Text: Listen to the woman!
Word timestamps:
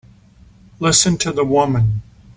Listen 0.79 1.15
to 1.19 1.31
the 1.31 1.45
woman! 1.45 2.01